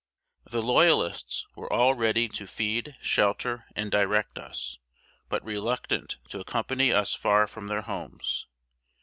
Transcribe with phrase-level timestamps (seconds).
[0.49, 4.79] The Loyalists were all ready to feed, shelter, and direct us,
[5.29, 8.47] but reluctant to accompany us far from their homes.